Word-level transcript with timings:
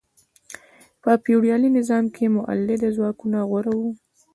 په 1.01 1.11
فیوډالي 1.23 1.69
نظام 1.77 2.05
کې 2.15 2.25
مؤلده 2.37 2.89
ځواکونه 2.97 3.37
غوره 3.49 3.71
وو. 3.79 3.91